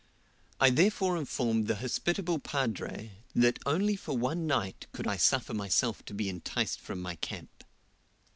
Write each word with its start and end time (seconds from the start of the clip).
I 0.59 0.71
therefore 0.71 1.15
informed 1.15 1.67
the 1.67 1.75
hospitable 1.75 2.39
Padre, 2.39 3.11
that 3.35 3.59
only 3.67 3.95
for 3.95 4.17
one 4.17 4.47
night 4.47 4.87
could 4.93 5.05
I 5.05 5.17
suffer 5.17 5.53
myself 5.53 6.03
to 6.05 6.15
be 6.15 6.27
enticed 6.27 6.79
from 6.79 6.99
my 7.03 7.17
camp. 7.17 7.63